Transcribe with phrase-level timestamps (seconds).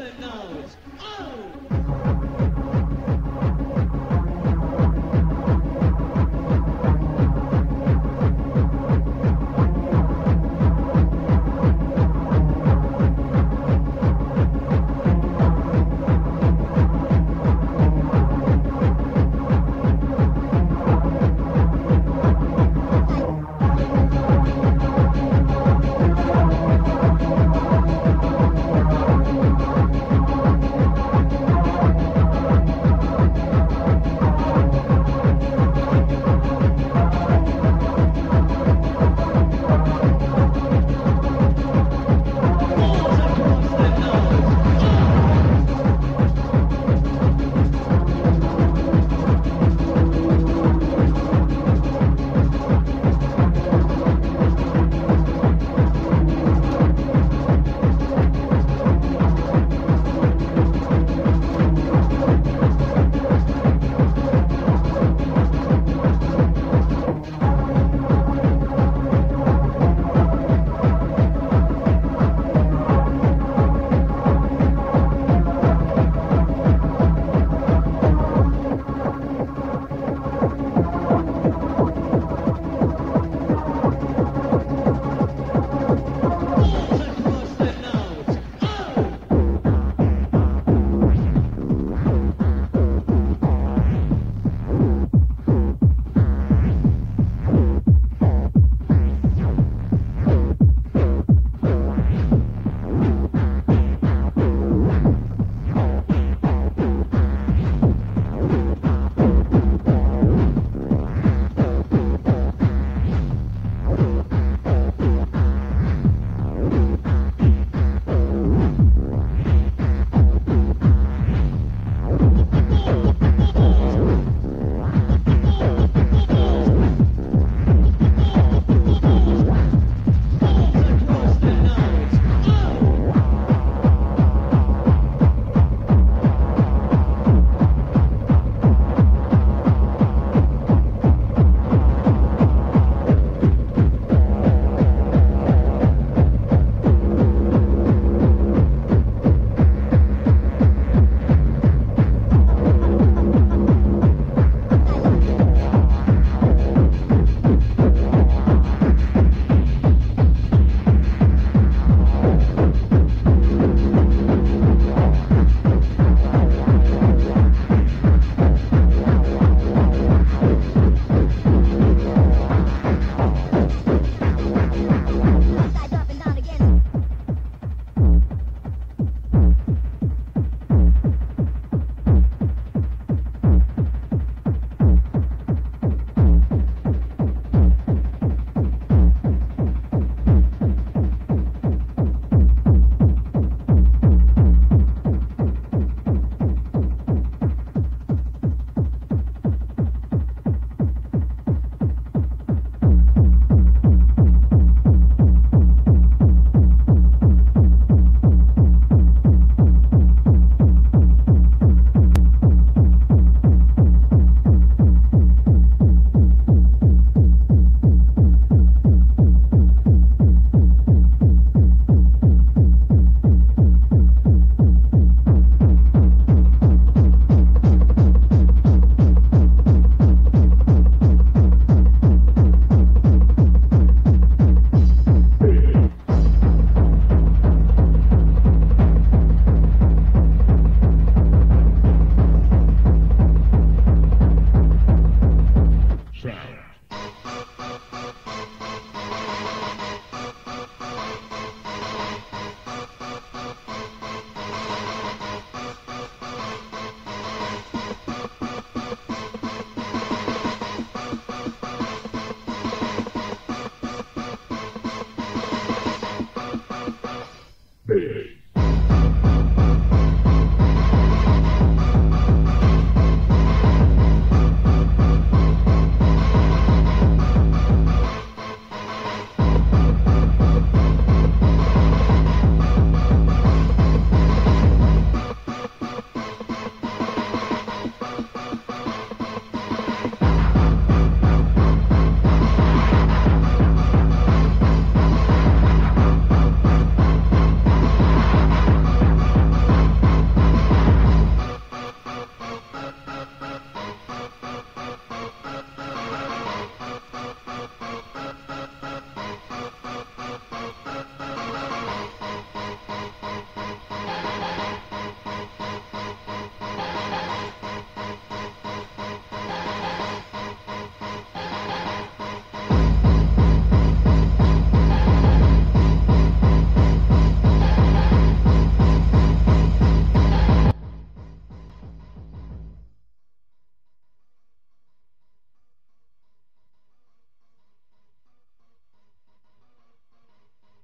[0.00, 0.89] them notes.